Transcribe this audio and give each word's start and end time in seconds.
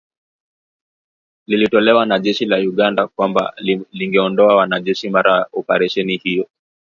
lililotolewa 1.47 2.05
na 2.05 2.19
jeshi 2.19 2.45
la 2.45 2.57
Uganda 2.57 3.07
kwamba 3.07 3.53
lingeondoa 3.91 4.55
wanajeshi 4.55 5.09
mara 5.09 5.47
oparesheni 5.51 6.17
hiyo 6.17 6.47